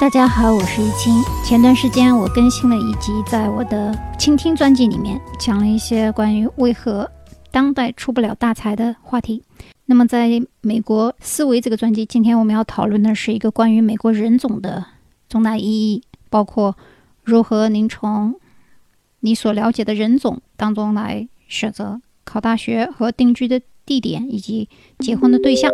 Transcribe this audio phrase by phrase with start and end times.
[0.00, 1.22] 大家好，我是一清。
[1.44, 7.06] 前段时间我更新了一集，在我的倾听专辑里面讲了一些关于为何
[7.50, 9.42] 当代出不了大才的话题。
[9.84, 14.86] 那么，在美国思维这个专辑，今天我们要讨论的是一个关于美国人种的
[15.28, 16.74] 重大意义，包括
[17.22, 18.34] 如何您从
[19.20, 24.66] 你所了解的人种当中来选择考大学和定居的地点，以及
[24.98, 25.70] 结婚的对象。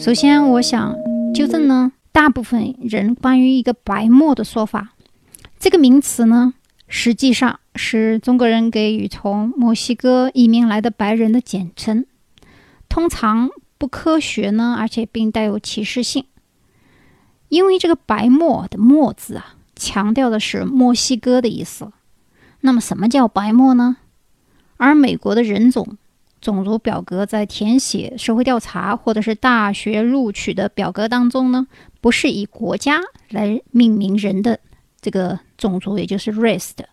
[0.00, 0.96] 首先，我想
[1.34, 4.94] 纠正呢，大部分人关于一个“白墨”的说法，
[5.58, 6.54] 这个名词呢，
[6.88, 12.06] 实际上是中国人给予从墨西哥移民来的白人的简称，
[12.88, 16.24] 通常不科学呢，而且并带有歧视性。
[17.50, 21.92] 因为这个“白墨”的“墨”字啊，强调的是墨西哥的意思。
[22.62, 23.98] 那么，什么叫白墨呢？
[24.78, 25.98] 而美国的人种。
[26.40, 31.66] 种族表格在填写社会调查或者是大学录取的表格当中呢，
[32.00, 34.58] 不是以国家来命名人的
[35.00, 36.88] 这个种族，也就是 race 的，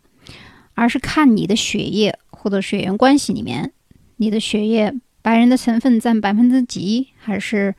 [0.74, 3.72] 而是看你的血液或者血缘关系里面，
[4.18, 7.74] 你的血液白人的成分占百分之几，还是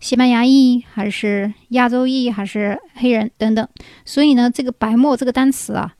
[0.00, 3.68] 西班牙裔，还是亚洲裔，还是黑人等等。
[4.06, 5.94] 所以呢，这个“白墨”这个单词啊，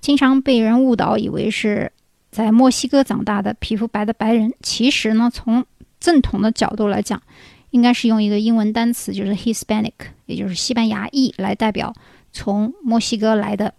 [0.00, 1.90] 经常被人误导，以为是。
[2.32, 5.66] 在墨西哥长大的皮肤白的白人，其实呢，从
[6.00, 7.22] 正统的角度来讲，
[7.68, 9.92] 应该是用一个英文单词，就是 Hispanic，
[10.24, 11.94] 也就是西班牙裔，来代表
[12.32, 13.74] 从墨西哥来的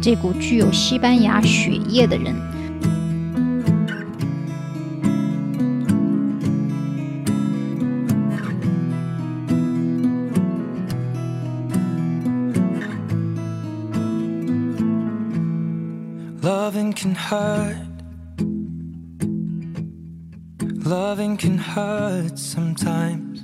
[0.00, 2.32] 这股具有西班牙血液的人。
[16.40, 17.85] Loving can hurt.
[20.88, 23.40] Loving can hurt sometimes,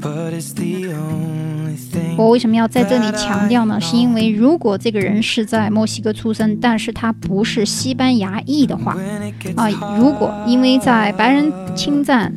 [0.00, 2.16] but it's the only thing.
[2.16, 3.80] 我为什么要在这里强调呢？
[3.80, 8.96] 是因为如果这个人是在墨西哥出生，但是他不是西班牙裔的话，
[9.54, 12.34] 啊，如果因为在白人侵占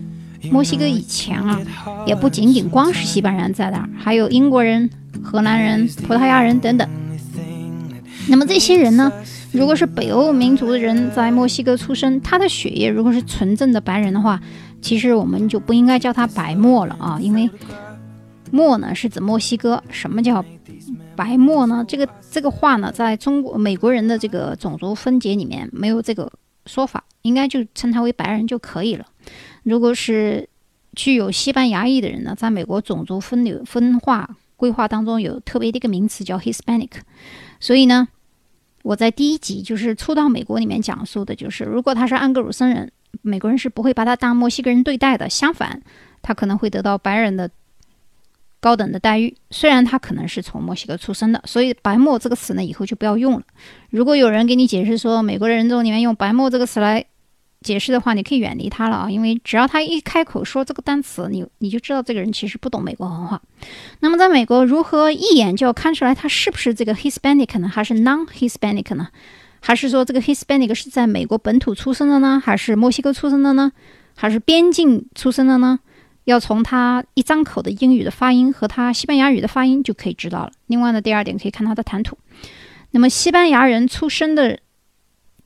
[0.51, 1.59] 墨西哥以前啊，
[2.05, 4.87] 也不仅仅光是西班牙人在那儿，还有英国人、
[5.23, 6.87] 荷兰人、葡萄牙人等等。
[8.29, 9.11] 那么这些人呢？
[9.53, 14.39] 如果是北欧民族的人在墨西哥出生，他的血液如果是纯正的白人的话，
[14.81, 17.49] 其实我们就不应该叫他白墨了啊，因为
[18.51, 19.81] 墨呢是指墨西哥。
[19.89, 20.43] 什么叫
[21.15, 21.83] 白墨呢？
[21.87, 26.31] 这个这个话呢，在中国美国人的这个种族分解里面没有这个
[26.65, 29.05] 说法，应该就称他为白人就可以了。
[29.63, 30.47] 如果是
[30.93, 36.91] 具有西班牙裔的人呢，在美国种族分流分化规划当中有特别的一个名词叫 Hispanic，
[37.59, 38.09] 所以呢。
[38.87, 42.89] 我在第一集就是初到美国里面讲述的，就是如果他是安格鲁森人，
[43.21, 45.81] 美国人是不会把他当墨西哥人对待的，相反，
[46.21, 47.49] 他可能会得到白人的
[48.61, 49.35] 高等的待遇。
[49.51, 53.43] 虽然他可能是从墨西哥出生的，所以“白墨”这个词呢，以后就不要用了。
[53.89, 57.05] 如果有人给你解释说美国人种里面用“白墨”这个词来，
[57.61, 63.41] 解释的话，你可以远离他了啊，因为只要他一开口说这个单词，你你就知道这个人其实不懂美国文化。
[63.99, 67.67] 那么，在美国，如何一眼就要看出来他是不是这个 Hispanic 呢？
[67.67, 69.09] 还是 Non-Hispanic 呢？
[69.59, 72.41] 还是说这个 Hispanic 是在美国本土出生的呢？
[72.43, 73.71] 还是墨西哥出生的呢？
[74.15, 75.79] 还是边境出生的呢？
[76.25, 80.51] 要从他一张口的英语的发音和他西班牙语的发音就可以知道了。
[80.67, 82.17] 另外呢，第二点可以看他的谈吐。
[82.91, 84.59] 那么，西班牙人出生的。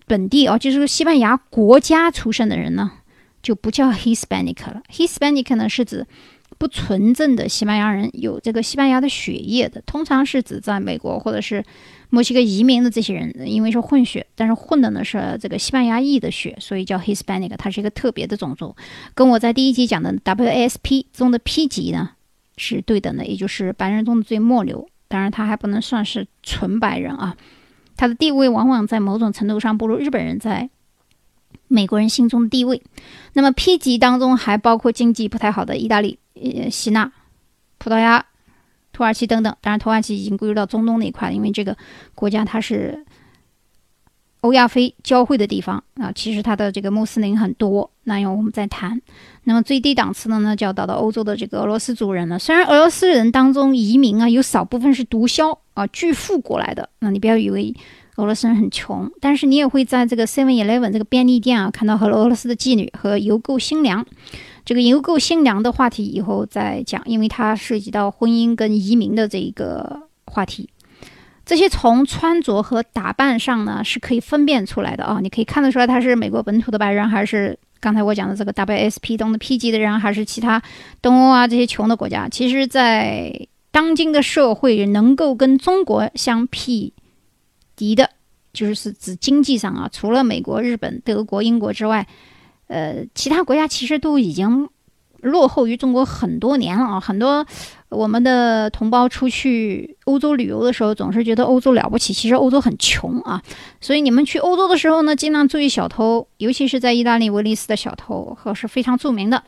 [0.08, 2.92] 本地哦，就是说西班牙国家出生的人呢，
[3.42, 4.82] 就不叫 Hispanic 了。
[4.92, 6.06] Hispanic 呢是指
[6.58, 11.64] 不纯正的西班牙人，有这个西班牙的血液的，通常是指在美国或者是
[12.10, 17.56] 墨西哥移民的这些人，因为是混血，但是混的呢是这个西班牙裔的血，所以叫 Hispanic。
[17.58, 18.76] 它是一个特别的种族，
[19.16, 22.12] 跟我在第一集讲的 WASP 中的 P 级呢
[22.58, 24.88] 是对等的，也就是白人中的最末流。
[25.08, 27.36] 当然，他还不能算是纯白人啊。
[28.02, 30.72] 他的地位往往在某种程度上不如日本人在
[31.68, 32.82] 美国人心中的地位。
[33.34, 37.12] 那么 P 级当中还包括经济不太好的意大利、呃希腊、
[37.78, 38.26] 葡萄牙、
[38.92, 39.56] 土耳其等等。
[39.62, 41.78] 当然，土耳其已经归入到中东那一块，因为这个
[42.16, 43.06] 国家它是
[44.42, 46.12] 欧亚非交汇的地方啊。
[46.14, 49.02] 其实它的这个穆斯林很多，那要我们再谈。
[49.46, 52.38] 那么最低档次的呢，就要到到欧洲的这个俄罗斯族人了。
[52.38, 55.58] 虽然俄罗斯人当中移民啊，有少部分是毒枭。
[55.74, 57.74] 啊，巨富过来的，那你不要以为
[58.18, 64.06] 俄罗斯人很穷，但是你也会在这个 Seven Eleven 这个便利店啊，看到和俄罗斯的妓女和邮购新娘。
[64.66, 70.70] 这个邮购新娘的话题以后再讲，因为它涉及到婚姻跟移民的这一个话题。
[71.52, 80.64] 这些从穿着和打扮上呢是可以分辨出来的啊，你可以看得出来他是美国本土的白人，还是刚才我讲的这个 WSP 中的 P 级的人，还是其他
[81.02, 82.30] 东欧啊这些穷的国家。
[82.30, 86.94] 其实，在当今的社会，能够跟中国相匹
[87.76, 88.10] 敌的，
[88.54, 92.08] 就是指经济上啊，除了美国、日本、德国、英国之外，
[92.68, 94.70] 呃，其他国家其实都已经。
[95.22, 97.00] 落后于中国很多年了啊！
[97.00, 97.46] 很多
[97.90, 103.42] 我们的同胞出去欧洲旅游的时候，总是觉得欧洲了不起，其实欧洲很穷啊。
[103.80, 109.44] 所以你们去欧洲的时候呢，尽量注意小偷，尤其是在意大利威尼斯的小偷，和是非常著名的。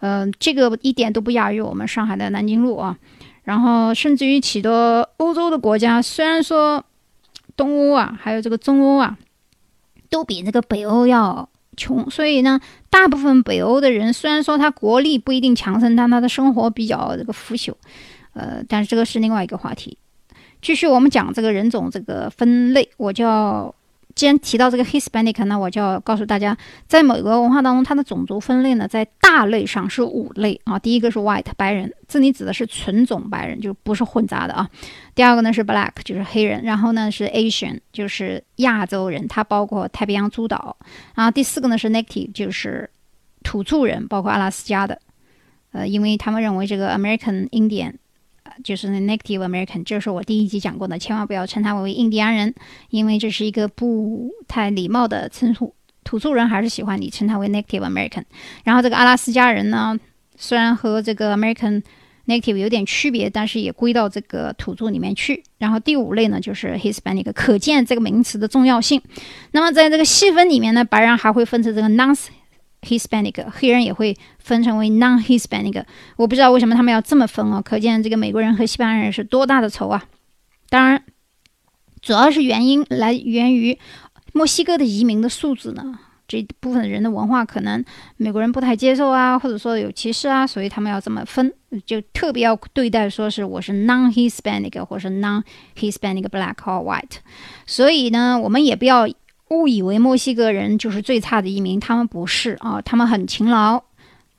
[0.00, 2.98] 嗯，这个一点都不亚于我们上海的南京路啊。
[3.44, 6.84] 然后，甚至于许多欧洲的国家，虽然说
[7.56, 9.16] 东欧啊，还有这个中欧啊，
[10.10, 11.48] 都比这个北欧要。
[11.76, 17.74] 穷，所以呢，大部分北欧的人虽然说他国力不一定强盛，但他的生活比较这个腐朽，
[18.34, 19.98] 呃，但是这个是另外一个话题。
[20.60, 23.74] 继续我们讲这个人种这个分类，我叫。
[24.16, 26.56] 既然提到这个 Hispanic，那我就要告诉大家，
[26.88, 30.78] 在某个文化当中，它的种族分类呢，在大类上是五类啊。
[30.78, 34.68] 第一个是 White 白人，这里指的是纯种白人，就不是混杂的啊。
[35.14, 36.64] 第二个呢是 Black，就是黑人。
[36.64, 40.74] 然后呢是 Asian，就是亚洲人，它包括太平洋诸岛。
[41.14, 42.88] 然后第四个呢是 Native，就是
[43.42, 44.98] 土著人，包括阿拉斯加的。
[45.72, 47.92] 呃，因为他们认为这个 American Indian。
[48.64, 52.54] 就是 Native American，这是我第一集讲过的，千万不要称他为印第安人，
[52.90, 55.74] 因为这是一个不太礼貌的称呼。
[56.04, 58.22] 土著人还是喜欢你称他为 Native American。
[58.64, 59.98] 然后这个阿拉斯加人呢，
[60.36, 61.82] 虽然和这个 American
[62.26, 65.42] Native 有点区别，但是也归到这个土著里面去。
[65.58, 69.02] 然后第五类呢，就是 Hispanic，可见这个名词的重要性。
[69.52, 72.16] 那么在这个细分里面呢，白人还会分成这个 Non。
[72.86, 75.84] Hispanic 黑人也会分成为 non-Hispanic，
[76.16, 77.60] 我不知道为什么他们要这么分啊？
[77.60, 80.04] 可见这个美国人和西班牙人是多大的仇啊！
[80.70, 81.02] 当然，
[82.00, 83.78] 主要是原因来源于
[84.32, 85.98] 墨西哥的移民的素质呢，
[86.28, 87.84] 这部分人的文化可能
[88.16, 91.52] 美国人不太接受啊，或者说有歧视啊，所以他们要这么分，
[91.84, 97.16] 就特别要对待说是我是 non-Hispanic 或是 non-Hispanic black or white，
[97.66, 99.08] 所以呢，我们也不要。
[99.50, 103.80] 误以为墨西哥人就是最差的移民，他们不是啊，他们很勤劳，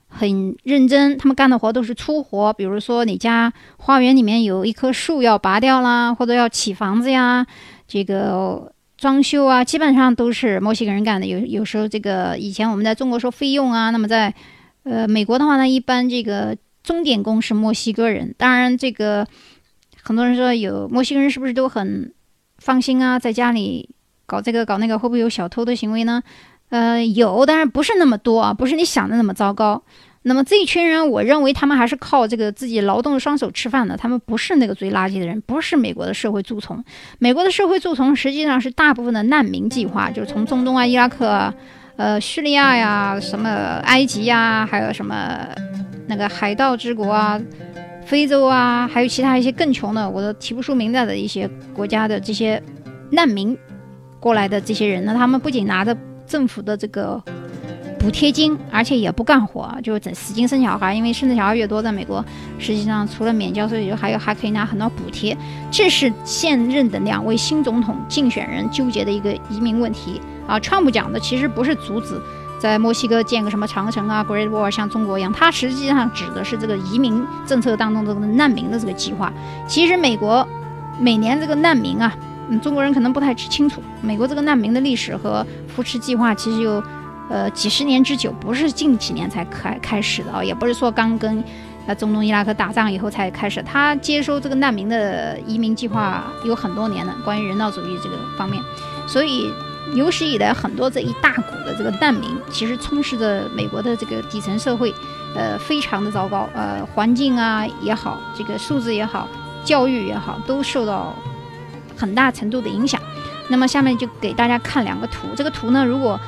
[0.10, 7.48] 很认真，他们干的活都是粗活，比如说你家花园里面有一棵树要拔掉啦，或者要起房子呀，
[7.88, 11.26] 这个装修啊，基本上都是墨西哥人干的。
[11.26, 14.34] 有有时候这个以前我们在中国说费用啊，那么在
[14.84, 18.36] 呃美国的话呢，一般这个钟点工是墨西哥人。
[18.38, 19.26] 当然，这个
[20.04, 22.14] 很多人说有墨西哥人是不是都很
[22.58, 23.90] 放心啊，在家里。
[24.28, 26.22] 搞这个搞那个会不会有小偷的行为呢？
[26.70, 29.82] 呃，有，但是不是那么多啊，不是你想的那么糟糕。
[30.24, 36.84] 那么这一群人，我认为他们还是靠这个自己劳动的双手吃饭的，他们不是那个最垃圾的人，不是美国的社会蛀虫。
[37.20, 41.54] 美国的社会蛀虫实际上是大部分的难民计划，就是从中东啊、伊拉克、啊、
[41.96, 43.50] 呃、叙利亚呀、什么
[43.86, 45.48] 埃及呀，还有什么
[46.08, 47.42] 那个海盗之国啊、
[48.06, 52.62] 非洲啊，还有其他一些更穷的，我都提不出名字的一些国家的这些
[53.12, 53.58] 难民。
[54.28, 55.96] 过来的这些人呢，他们不仅拿着
[56.28, 57.24] 政府的这个
[57.98, 60.94] 补贴金，而且也不干活，就是整使劲生小孩。
[60.94, 62.22] 因为生的小孩越多，在美国
[62.60, 65.38] 实际上除了免交税，还有还可以拿很多补贴。
[65.72, 70.60] 这是现任的两位新总统竞选人纠结的一个移民问题啊。
[70.60, 72.22] 川普讲的其实不是阻止
[72.60, 79.32] 在墨西哥建个什么长城啊，Great Wall 像中国一样，他实际上指的是这个移民政策当中这个难民的这个计划。
[79.70, 80.46] 其实美国
[81.00, 82.14] 每年这个难民啊。
[82.50, 86.82] 嗯，中国人可能不太清楚，美国这个难民的历史和扶持计划其实有，
[87.30, 91.44] 呃，几十年之久，不是近几年才开开始的啊，也不是说刚跟，
[91.88, 93.62] 呃，中东伊拉克打仗以后才开始。
[93.64, 98.64] 他接收这个难民的移民计划有很多年了，关于人道主义这个方面，
[99.08, 99.52] 所以
[99.94, 104.94] 有史以来很多这一大股的这个难民，其实充斥着美国的这个底层社会，
[105.36, 109.28] 呃，非常的糟糕，呃，环境啊也好，这个素质也好，
[109.66, 111.14] 教育也好，都受到。
[111.98, 113.02] 很大程度的影响。
[113.50, 115.30] 那么下面就给大家看两个图。
[115.36, 116.20] 这个图呢，如果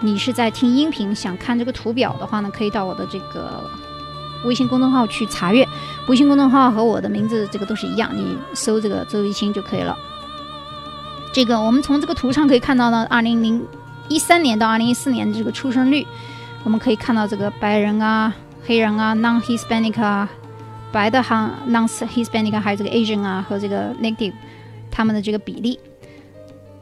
[0.00, 3.62] 你是在听音频，想看这个图表的话呢，可以到我的这个
[4.44, 5.66] 微信公众号去查阅。
[6.08, 9.96] 微信公众号和我的名字这个都是一样，你搜这个周一清就可以了。
[11.32, 13.62] 这个我们从这个图上可以看到呢，二零零
[14.08, 16.06] 一三年到二零一四年的这个出生率，
[16.62, 18.32] 我们可以看到这个白人啊、
[18.66, 20.28] 黑人啊、non-Hispanic 啊、
[20.90, 24.32] 白的哈 non-Hispanic 还有这个 Asian 啊和这个 Native。
[24.94, 25.80] 他们的这个比例。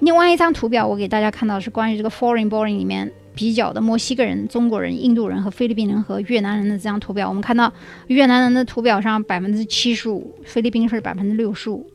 [0.01, 7.27] 另外一张图表，我给大家看到是关于这个 foreign born 里面比较的墨西哥人、中国人、印度人和菲律宾人和越南人的这张图表。
[7.27, 7.73] 我们看到
[8.09, 11.89] 越南人的图表上百分之七十五，菲律宾是百分之六十五，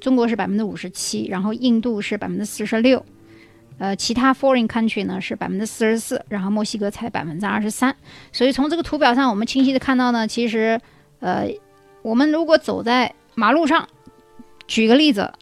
[0.00, 3.02] 中国是百分之五十七，然后印度是百分之四十六，
[3.78, 7.94] 呃，其他 foreign country 呢是百分之四十四，然后墨西哥才百分之二十三。
[8.32, 10.80] 所以从这个图表上，我们清晰的看到呢，其实，
[11.20, 11.48] 呃，
[12.02, 13.88] 我们如果走在马路上，
[14.66, 15.32] 举个例子，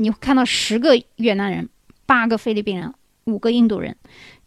[0.00, 1.68] 你会看到十个越南人，
[2.06, 2.92] 八个菲律宾人，
[3.24, 3.94] 五个印度人，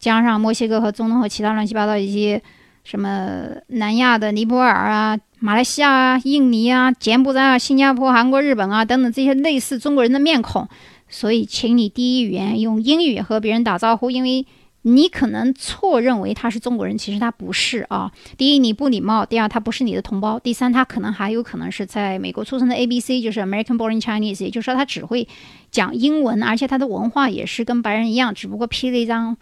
[0.00, 2.42] 加上墨西哥和中东和其他乱七八糟一些
[2.82, 5.18] 什么南亚的尼泊尔啊。
[5.38, 10.66] 马来西亚啊、印尼啊、柬埔寨啊、新加坡、韩国、日本啊等等这些类似中国人的面孔，
[11.08, 14.46] 所以请你第一语言用英语和别人打招呼，因为
[14.86, 18.12] 你可能错认为他是中国人，其实他不是啊。
[18.38, 25.26] 第一你不礼貌，第二他不是你的同胞，第三他可能还有可能是在美国出生的 A B C，就是 American Born Chinese，也就是说他只会
[25.70, 29.36] 讲英文，而且他的文化也是跟白人一样，只不过披了一张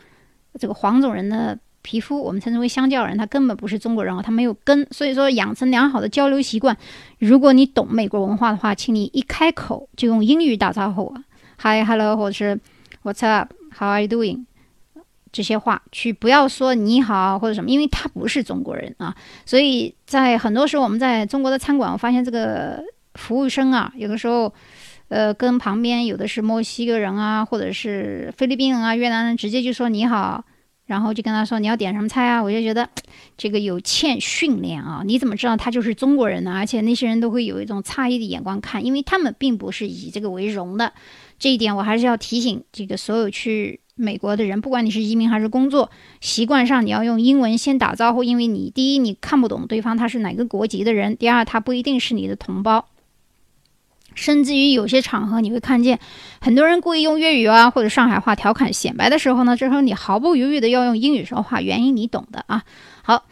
[0.59, 1.59] 这个黄种人的。
[1.85, 6.77] 皮肤，我们称之为香蕉人，他根本不是中国人哦，他没有根，所以说养成良好的交流习惯。
[7.19, 11.13] 如果你懂美国文化的话，请你一开口就用英语打招呼
[11.61, 12.61] ，Hi，Hello，或者是
[13.03, 14.45] What's up，How are you doing？
[15.33, 19.15] 这些话去，不要说你好或者什么，因为他不是中国人啊。
[19.47, 22.85] 所以在很多时候，我们在中国的餐馆，我发现这个
[23.15, 24.53] 服务生啊，有的时候，
[25.09, 30.45] 呃，跟旁边有的是墨西哥人啊，或者是菲律宾人啊、越南人，直接就说你好。
[30.85, 32.43] 然后就跟他说你要点什么菜啊？
[32.43, 32.87] 我就觉得
[33.39, 35.03] 这个有欠训练啊！
[35.07, 36.53] 你怎么知道他就是中国人呢？
[36.53, 40.93] 而且那些人都会有一种诧异的眼光看，因为他们并不是以这个为荣的。
[41.39, 52.87] 这一点我还是要提醒这个所有去美国的人，不管你是移民还是工作，习惯上你要用英文先打招呼，因为你第一你看不懂对方他是哪个国籍的人，第二他不一定是你的同胞。
[54.15, 55.99] 甚至于有些场合，你会看见
[56.41, 62.65] 很多人故意用粤语啊或者上海话调侃显摆的时候呢，这时候你毫不犹豫的要用英语说话，原因你懂的啊。
[63.03, 63.25] 好，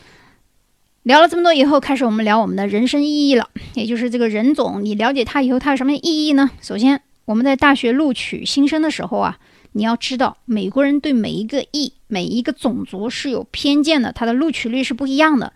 [1.03, 6.51] 聊了这么多以后，开始我们聊我们的人生意义了，也就是这个人种，你了解他以后，他有什么意义呢？
[6.63, 9.39] 首先，我们在大学录取新生的时候啊，
[9.73, 15.53] 你要知道，美国人对每一个裔、每一个种族是有偏见的，他的录取率是不一样的。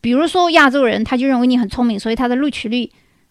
[0.00, 2.90] 比如说亚洲人，他就认为你很聪明，所以他的录取率。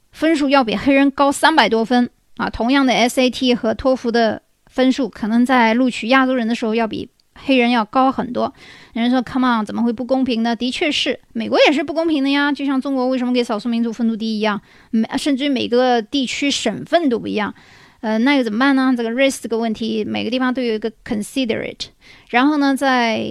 [0.09, 2.49] 分数要比黑人高三百多分啊！
[2.49, 8.51] 同样的 SAT 和托福的分数，可能在录取亚洲人的时候要比黑人要高很多。
[8.93, 12.51] 有人说：“Come on，怎么会不公平呢？”的确是，美国也是不公平的呀。
[12.51, 17.53] 就像中国为什么给少数民族分数低一样，每甚至于每个地区省份都不一样。
[18.01, 18.93] 呃，那又怎么办呢？
[18.95, 21.87] 这个 race 这个问题，每个地方都有一个 considerate。
[22.29, 23.27] 然后呢，在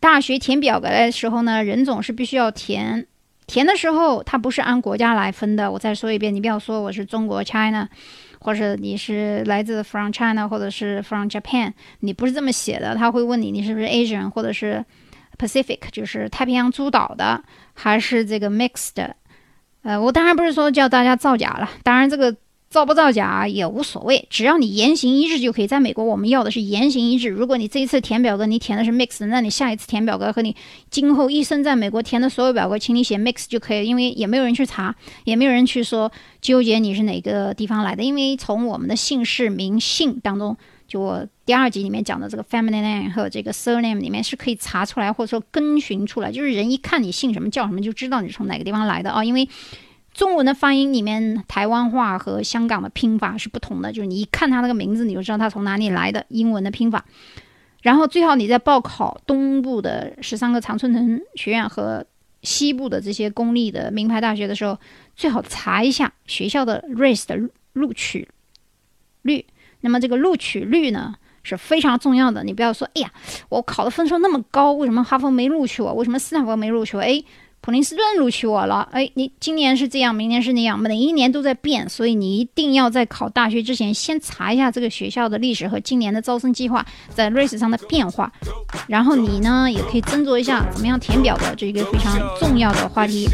[0.00, 3.06] 大学填表格的时候呢，人种是必须要填。
[3.46, 5.70] 填的时候，它不是按国家来分的。
[5.70, 7.86] 我再说一遍，你不要说我是中国 China，
[8.40, 12.94] 或者你是来自 from China，或者是 from Japan，你不是这么写的。
[12.94, 14.82] 他会问你，你是不是 Asian，或者是
[15.36, 19.12] Pacific，就是太平洋诸岛的，还是这个 mixed？
[19.82, 22.34] 呃，我当然不是说叫大家造假了，当然这个。
[22.74, 25.66] 造不造假也无所谓，只要你言行一致就可以。
[25.68, 27.28] 在美国，我们要的是言行一致。
[27.28, 30.56] 如果你这一次填表格你填的是 mix，那你下一次填表格和你
[30.90, 38.02] 今后一生在美国填的所有表格，请你写 mix 就可以，因为也没有人去查，也没有人去说纠结你是哪个地方来的。
[38.02, 40.56] 因为从我们的姓氏名姓当中，
[40.88, 49.48] 就我第二集里面讲的这个 family name 和这个 surname 里面是可以查出来，或者说跟寻出来，就是人一看你姓什么叫什么，就知道你从哪个地方来的啊，因为。
[50.14, 56.24] 中文的发音里面，台湾话和香港的拼法是不同的，就是你一看他那个名字，你就知道他从哪里来的。
[56.28, 57.04] 英文的拼法，
[57.82, 62.06] 然后最好你在报考东部的十三个常春藤学院和
[62.42, 64.78] 西部的这些公立的名牌大学的时候，
[65.16, 67.36] 最好查一下学校的 race 的
[67.72, 68.28] 录取
[69.22, 69.44] 率。
[69.80, 72.44] 那么这个录取率呢是非常重要的。
[72.44, 73.12] 你不要说，哎呀，
[73.48, 75.92] 我考的分数那么高，为什么哈佛没录取我？
[75.94, 77.02] 为什么斯坦福没录取我？
[77.02, 77.20] 哎。
[77.64, 88.30] 普林斯顿录取我了，哎，你今年是这样，明年是那样，每一年都在变，所以你一定要在考大学之前先查一下这个学校的历史和今年的招生计划在 race 上的变化，
[88.86, 93.30] 然后你呢也可以斟酌一下怎么样填表的这一个非常重要的话题。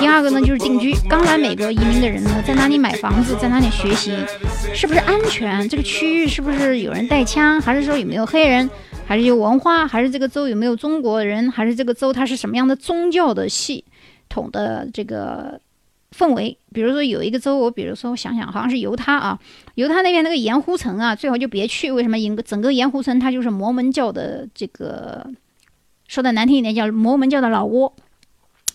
[0.00, 0.92] 第二个呢，就是定居。
[1.08, 4.16] 刚来美国移民的人呢，在哪里买房子，在哪里学习，
[4.74, 5.68] 是不是安全？
[5.68, 7.60] 这个区域是不是有人带枪？
[7.60, 8.68] 还是说有没有黑人？
[9.06, 9.86] 还是有文化？
[9.86, 11.48] 还是这个州有没有中国人？
[11.50, 13.84] 还是这个州它是什么样的宗教的系
[14.28, 15.60] 统的这个？
[16.16, 19.38] 氛围，比如说有一个州，我比如说我想想，好像是犹他啊，
[19.74, 21.92] 犹他那边那个盐湖城啊，最好就别去。
[21.92, 22.18] 为什么？
[22.18, 25.26] 因整个盐湖城它就是摩门教的这个，
[26.06, 27.94] 说的难听一点叫摩门教的老窝。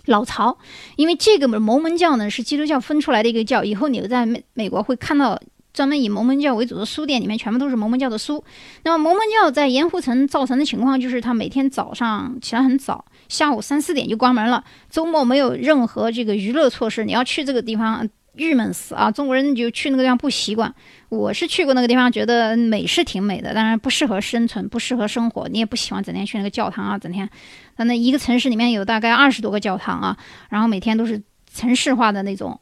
[0.08, 0.58] 老巢，
[0.98, 5.40] 因为这个摩门教呢是基督教分出来的一个教，以后你在美美国会看到
[5.74, 8.44] 专门以摩门教为主的书店里面全部都是摩门教的书。
[8.84, 19.12] 那么摩门教在盐湖城造成的情况就是，他每天早上起来很早，下午三四点就关门了，周末没有任何这个娱乐措施，你要去这个地方郁闷死啊！
[19.12, 20.74] 中国人就去那个地方不习惯。
[21.10, 25.48] 我是去过那个地方，觉得美是挺美的，但是不适合生存，不适合生活。
[25.50, 27.30] 你也不喜欢整天去那个教堂啊，整天。
[27.78, 30.18] 那那一个城市里面有大概二十多个教堂啊，
[30.50, 31.22] 然后每天都是
[31.54, 32.60] 城市化的那种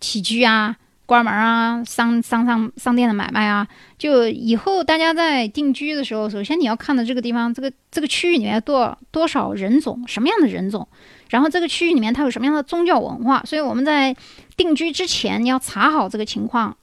[0.00, 0.76] 起居啊、
[1.06, 3.66] 关门啊、商商商商店的买卖啊。
[3.98, 10.86] 就以后大家在定居的时候，首先你要看到这个地方，这个这个区域里面多多少人种，什么样的人种，
[11.30, 13.42] 然后这个区域里面它有什么样的宗教文化。
[13.44, 14.14] 所以我们在
[14.56, 16.76] 定居之前，你要查好这个情况。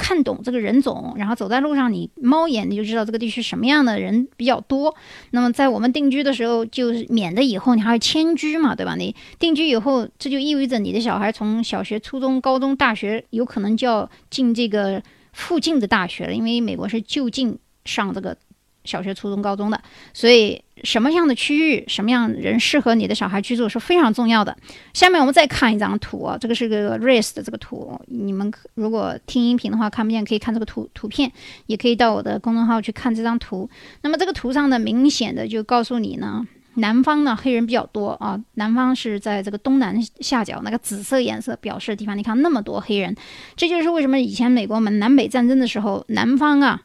[0.00, 4.94] 看懂这个人种，然后走在路上，你猫眼你就知道这个地区什么样的人比较多。
[5.32, 8.96] 那么在我们定居的时候，就是免得以后你还要迁居嘛，对吧？
[8.96, 15.02] 你定居以后，这就意味着你的小孩从小学、初中、高中、大学有可能就要进这个
[15.34, 18.36] 附近的大学了，因为美国是就近上这个。
[18.84, 19.80] 小学、初中、高中的，
[20.14, 24.56] 所以什么样的区域、什么样人适合你的小孩居住是非常重要的。
[24.94, 31.30] 下面我们再看一张图啊，这个是个 race 的这个图，你们如果听音频的话看不见，可以看这个图图片，
[31.66, 33.68] 也可以到我的公众号去看这张图。
[34.02, 43.14] 那么这个图上呢，明显的就告诉你呢，南方呢黑人比较多啊，南方是在这个东南下角那个紫色颜色表示的地方，你看那么多黑人，
[43.56, 46.80] 这就是为什么以前美国们南北战争的时候，南方啊。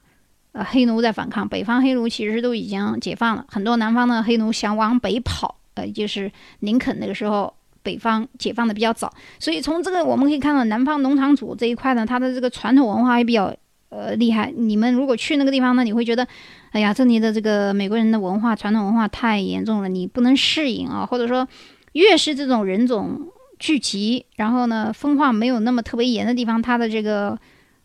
[0.56, 6.32] 呃，黑奴在反抗，北方黑奴其实都已经解放了，很多南方的黑奴想往北跑，呃，就是
[6.62, 13.54] 林肯那个时候，北方解放的比较早，所以从这个我们可以看到，南方农场主这一块呢，它的这个传统文化也比较
[13.90, 14.50] 呃厉害。
[14.56, 16.26] 你们如果去那个地方呢，你会觉得，
[16.72, 21.46] 哎呀，这里的这个美国人的文化传统文化太严重了，你不能适应啊，或者说，
[21.92, 23.28] 越是这种人种
[23.60, 27.38] 聚集，然后呢，分化没有那么特别严的地方，它的这个。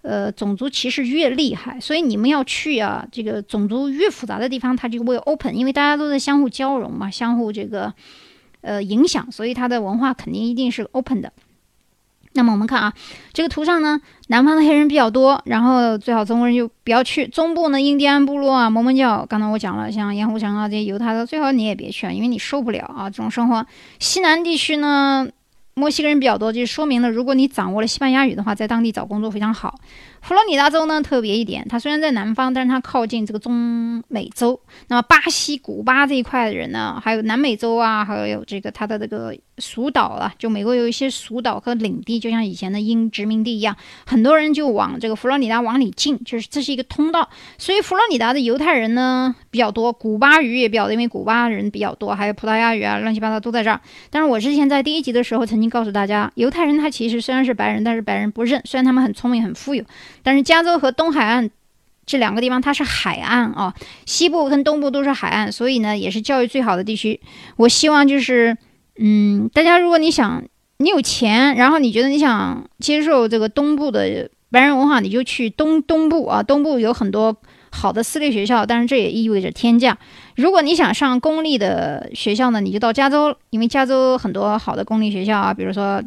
[0.03, 7.93] 呃，种族歧视越厉害，所以你们要去啊，这个种族越复杂的地方，它就会 open，因为大家都在相互交融嘛，相互这个
[8.63, 11.31] 呃影响，所以它的文化肯定一定是 open 的。
[12.33, 12.95] 那么我们看啊，
[13.33, 17.27] 这个图上呢，南方的黑人比较多，然后最好中国人就不要去。
[17.27, 23.67] 中部呢，印第安部落啊，摩门教，刚才我讲了，像盐湖城啊这些犹太的，最好你也别去啊，因为你受不了啊这种生活。
[23.99, 25.29] 西南地区呢？
[25.81, 29.81] 墨西哥人比较多，就说明了，如果你掌握了西班牙语的话，在当地找工作非常好。
[30.23, 34.61] 佛罗里达州呢特别一点，它虽然在南方，但是它靠近这个中美洲。
[34.89, 47.29] 那么巴西、古巴这一块的人呢，还有南美洲啊，还有这个它的这个属岛啊，就美国有一些属岛和领地，就像以前的英殖民地一样，很多人就往这个佛罗里达往里进，就是这是一个通道。
[47.59, 53.81] 所以佛罗里达的犹太人呢比较多，古巴语也比较多，因为古巴人比较多，还有葡萄牙语啊，乱七八糟都在这儿。
[54.11, 59.83] 但是我之前在第一集的时候曾经告诉大家，犹太人他其实虽然是白人，但是白人不认，虽然他们很聪明很富有。
[60.23, 61.51] 但是加州和东海岸
[62.07, 63.75] 这两个地方，它是海岸啊，
[64.07, 67.21] 西部跟东部都是海岸，所以呢，也是教育最好的地区。
[67.57, 68.57] 我希望就是，
[68.99, 70.43] 嗯，大家如果你想
[70.79, 77.37] 你有钱，然后你觉得你想接受这个东部的白人文化，你就去东东部啊，东部有很多
[77.71, 79.97] 好的私立学校，但是这也意味着天价。
[80.37, 86.03] 如果你想上公立的学校呢，你就到加州，因为加州很多好的公立学校啊，比如说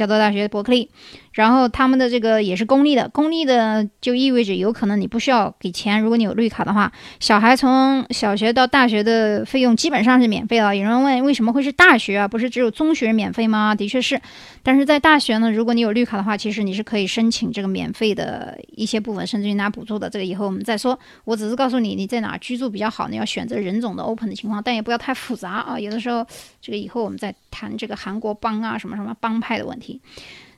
[0.00, 0.90] 加州大学伯克利。
[1.32, 6.00] 然后他们的这个也是公立的，公立的就意味着有可能你不需要给钱。
[6.02, 10.74] 如果你有绿卡的话，小孩从小学到大学的费用基本上是免费了。
[10.74, 12.26] 有人问为什么会是大学啊？
[12.26, 13.72] 不是只有中学免费吗？
[13.76, 14.20] 的确是，
[14.64, 20.10] 但是在大学呢，如果你有绿卡的话，其实你是可以申请这个免费的一些部分，甚至于拿补助的。
[20.10, 20.98] 这个以后我们再说。
[21.24, 25.78] 我只是告诉你你在哪居住比较好，你要选择人种的 open 的情况，但也不要太复杂啊。
[25.78, 26.26] 有的时候
[26.60, 29.89] 这个以后我们再谈这个韩国帮啊什么什么帮派的问题。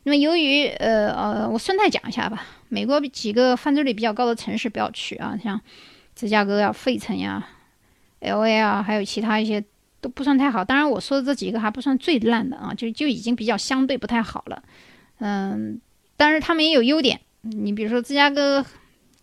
[0.05, 2.45] 那么，由于呃呃，我顺带讲一下吧。
[2.69, 5.61] 美国几个犯罪率比较高的城市不要去啊，像
[6.17, 7.47] 芝加哥呀、费城呀、
[8.21, 9.63] L A 啊，还有其他一些
[10.01, 10.65] 都不算太好。
[10.65, 14.63] 当然，我说的这几个还不算最烂的啊，就就已经比较相对不太好了。
[15.19, 15.81] 嗯，
[16.17, 17.21] 但是他们也有优点。
[17.43, 18.65] 你比如说芝加哥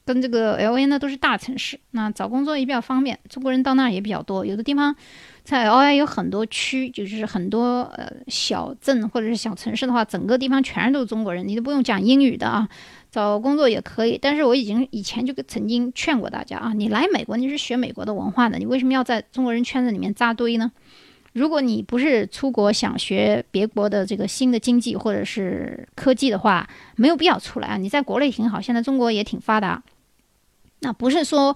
[0.09, 4.43] 跟这个 L A 呢都是大城市，那找工作也比较方便，中国人到那儿也比较多。
[4.43, 4.95] 有的地方。
[5.43, 12.67] 在 L A 有很多区，就是很多呃小镇或者是小城市的话，整个地方全是都是中国人，你都不用讲英语的啊，
[13.11, 14.17] 找工作也可以。
[14.19, 20.71] 但是我已经以前就曾经劝过大家啊，你来美国你是学美国的文化的，你为什么要在中国人圈子里面扎堆呢？
[21.33, 27.77] 如果你不是出国想学别国的这个新的经济或者是科技的话，没有必要出来啊。
[27.77, 29.81] 你在国内挺好，现在中国也挺发达，
[30.79, 31.55] 那不是说。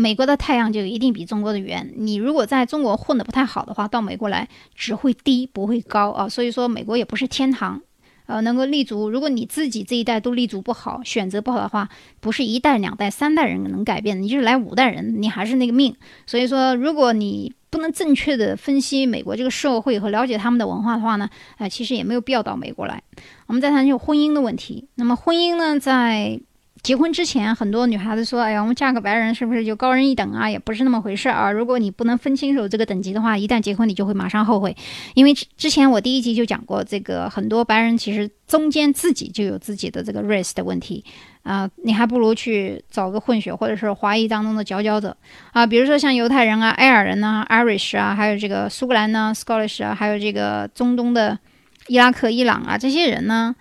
[0.00, 1.92] 美国的太阳就一定比中国的圆。
[1.96, 6.28] 你如果在中国混得不太好的话，到美国来只会低不会高啊。
[6.28, 7.82] 所以说，美国也不是天堂。
[8.26, 11.88] 呃，能够立足，如果你自己这一代都立足不好，选择不好的话，
[12.20, 15.92] 不是一代、两代、三代人能改变的，你就是来五代人，你还是那个命。
[16.26, 23.02] 所以说，如果你不能正确的分析美国这个社会和了解他们的文化的话呢，呃，其实也没有必要到美国来。
[23.48, 24.86] 我们再谈就婚姻的问题。
[24.94, 26.38] 那么婚姻呢，在
[26.82, 31.50] 结婚之前，很多女孩子说：“哎呀，我们嫁个白人是不是就高人一等啊？”也不是那么回事啊。
[31.50, 34.74] 如果你不能分清楚这个等级的话，一旦结婚，你就会马上后悔。
[35.14, 41.04] 因为之前我第一集就讲过，这个很多白人其实中间自己就有自己的这个 race 的问题
[41.42, 45.16] 啊，你还不如去找个混血或者是华裔当中的佼佼者
[45.52, 45.66] 啊。
[45.66, 51.38] 比如说像犹太人啊、爱尔兰呢、Irish 啊，还有这个苏格兰呢、Scottish 啊，还有这个中东的
[51.88, 53.54] 伊拉克、伊朗啊，这些人呢。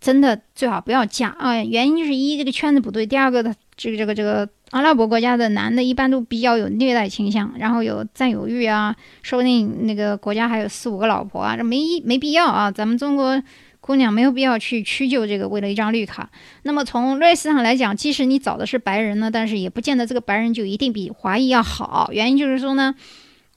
[0.00, 1.62] 真的最好不要嫁啊！
[1.62, 12.70] 原因就是一这个圈子不对，第二个的这个这个这个阿拉伯国家的男的一般都比较有虐待倾向，然后有占有欲啊，说不定那个国家还有四五个老婆啊，这没没必要啊！
[12.70, 13.42] 咱们中国
[13.82, 16.30] 姑娘没有必要去屈就这个为了一张绿卡。
[16.62, 22.08] 那么从瑞士上来讲，即使你找的是白人呢，但是也不见得这个白人就一定比华裔要好。
[22.12, 22.94] 原因就是说呢，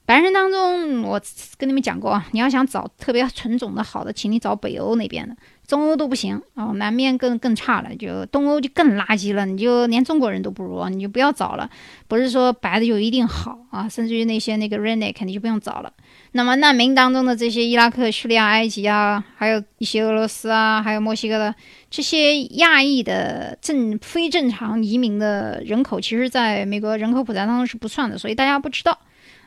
[0.04, 1.20] 白人当中我
[1.56, 5.36] 跟你们讲过啊，你要想找特别纯种的好的，请你找北欧那边的。
[5.66, 11.68] 中欧都不行哦，南面更更差了，就东欧就更垃圾了，你就连中国人都不如，你就不要找了。
[12.06, 15.92] 不是说白的就一定好啊，甚至于那些那个 redneck 你就不用找了。
[16.32, 21.54] 那么难民当中的这些伊拉克、叙利亚、埃及啊，还有一些俄罗斯啊，还有墨西哥的
[21.90, 28.98] 这些亚裔的正非正常移民的人口，其实在美国人口普查当中是不算的，所以大家不知道。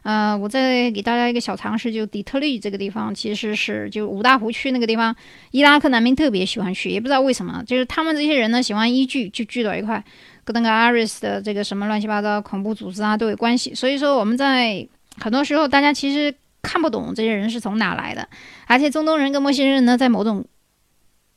[0.03, 5.13] 呃，我再给大家一个小常识，就底特律这个地方，其实是就五大湖区那个地方，
[5.51, 10.01] 伊拉克难民特别喜欢去，也不知道为什么，就是他们这些人呢喜欢一聚就聚到一块，
[10.45, 13.75] 跟那个阿瑞斯的这个什么乱七八糟恐怖组织啊都有关系。
[13.75, 14.87] 所以说我们在
[15.19, 18.29] 很多时候大家其实看不懂这些人是从哪来的，
[18.65, 20.45] 而且中东人跟墨西哥人呢在某种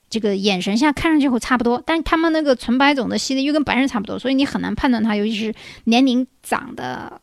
[0.09, 5.53] 这个眼神下看上去会差不多，但他们那个纯白种的系列又跟白人差不多，所以你很难判断他，尤其是
[5.85, 7.20] 年龄长的。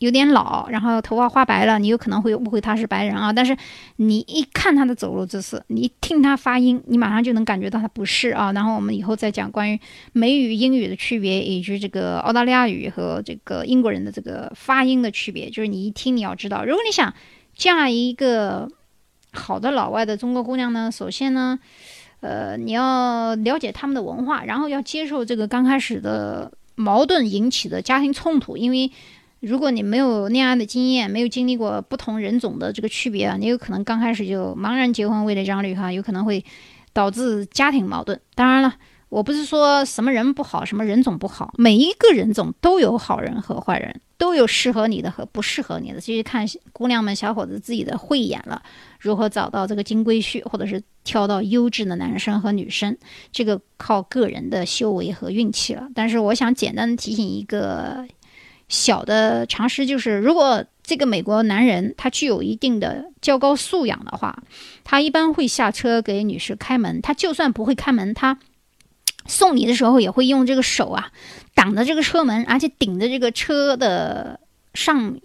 [0.00, 3.30] 有点老，然后头发花白了，你有可能会误会他是白人啊。
[3.30, 3.54] 但是
[3.96, 8.50] 你一看他的走路姿势，你一听他发音，你马上就能感觉到他不是啊。
[8.52, 9.78] 然后我们以后再讲关于
[10.14, 15.50] 美语、英语的区别，以及这个澳大利亚语和这个英国人的这个发音的区别。
[15.50, 17.12] 就是你一听，你要知道，如果你想
[17.54, 18.70] 嫁一个
[19.32, 21.58] 好的老外的中国姑娘呢，首先呢，
[22.20, 28.90] 呃，你要了解他们的文化，然后要接受这个刚开始的矛盾引起的家庭冲突，因为。
[29.40, 36.44] 如果你没有恋爱的经验，没有经历过不同人种的这个区别啊，你有可能刚开始就茫然结婚为了这张绿卡，有可能会
[36.92, 38.20] 导致家庭矛盾。
[38.34, 38.74] 当然了，
[39.08, 45.98] 我不是说什么人不好，什么人种不好，每一个人种都有好人和坏人，都有适合你的和不适合你的。
[45.98, 48.62] 其实看姑娘们、小伙子自己的慧眼了，
[48.98, 52.94] 如何找到这个金龟婿，或者是挑到优质的男生和女生，
[53.32, 55.88] 这个靠个人的修为和运气了。
[55.94, 58.06] 但是我想简单的提醒一个。
[58.70, 64.42] 小的常识就是，如果这个美国男人他具有一定的较高素养的话，
[64.82, 67.02] 他一般会下车给女士开门。
[67.02, 68.38] 他就算不会开门，他
[69.26, 71.12] 送礼的时候也会用这个手啊
[71.54, 74.40] 挡着这个车门，而且顶着这个车的
[74.72, 75.20] 上。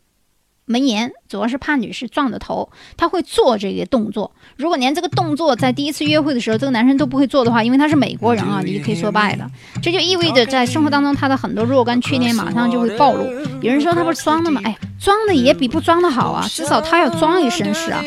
[0.65, 4.31] 门沿主要是怕女士撞着头，他会做这个动作。
[4.57, 9.49] 如果连这个动作在第一次约会的时候，这个男生都不会做的话，因为他是美国人啊，你就可以说拜了。
[9.81, 13.25] 这就意味着在生活当中他的很多若干缺点马上就会暴露。
[13.61, 14.59] 有人说他不是装的吗？
[14.63, 18.03] 哎，装的也比不装的好啊，至少他要装一身是啊。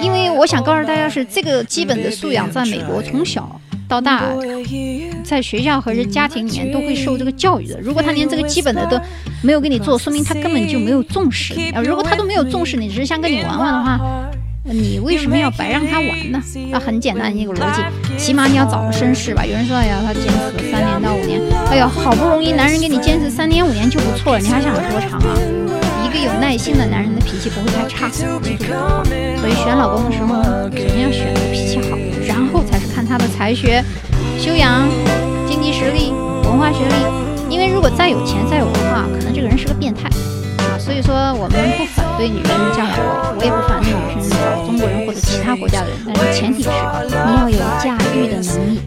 [0.00, 3.60] 因为我想告诉大家是这个基本的素养，在美国从小。
[3.90, 4.22] 到大，
[5.24, 7.76] 在学校和家庭里面都会受这个教育的。
[7.80, 8.96] 如果他连这个基本的都
[9.42, 11.72] 没有给你做，说明他根本就没有重视你。
[11.84, 14.00] 如果他都没有重视你，只是想跟你玩玩的话，
[14.62, 16.40] 你为什么要白让他玩呢？
[16.72, 17.82] 啊，很简单一个逻辑，
[18.16, 19.44] 起码你要找个绅士吧。
[19.44, 25.34] 有人说，哎呀，他坚持了三年到五年，哎呀，好不容易男人给你坚持三年五年就不错了，你还想多长啊？
[26.06, 29.02] 一个有耐心的男人的脾气不会太差，记住这句话。
[29.40, 31.96] 所以选老公的时候，首先要选个脾气好，
[32.30, 33.82] 然后才是看他的才学、
[34.38, 34.88] 修养、
[35.48, 36.12] 经济实力、
[36.44, 36.94] 文化学历。
[37.52, 40.08] 因为如果再有钱、再有文化，可能这个人是个变态
[40.58, 40.78] 啊。
[40.78, 48.80] 所以说，我们不反对女生嫁美国，我也不反对女生找中国人或者其他国家的人，但是前提是你要有驾驭的能力。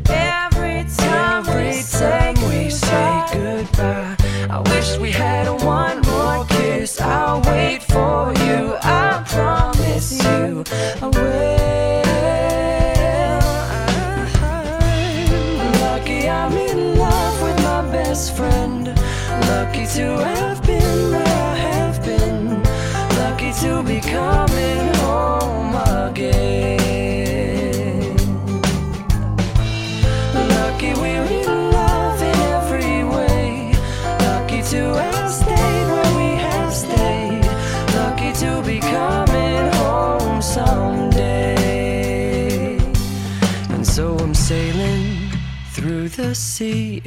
[46.34, 47.02] sea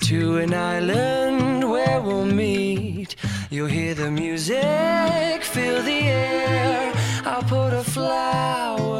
[0.00, 3.16] to an island where we'll meet.
[3.50, 6.92] You'll hear the music, feel the air.
[7.24, 8.91] I'll put a flower.